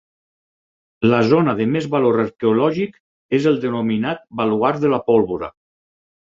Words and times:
La 1.13 1.19
zona 1.31 1.55
de 1.59 1.67
més 1.73 1.85
valor 1.97 2.17
arqueològic 2.25 2.97
és 3.41 3.47
el 3.53 3.63
denominat 3.69 4.27
Baluard 4.43 4.85
de 4.87 4.95
la 4.97 5.03
Pólvora. 5.13 5.55